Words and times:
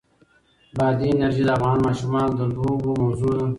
بادي 0.77 1.07
انرژي 1.13 1.43
د 1.45 1.49
افغان 1.57 1.77
ماشومانو 1.87 2.31
د 2.39 2.41
لوبو 2.53 2.89
موضوع 3.01 3.31
ده. 3.39 3.47